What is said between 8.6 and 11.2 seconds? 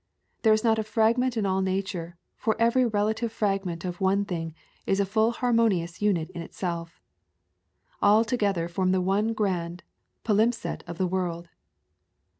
form the one grand palimpsest of the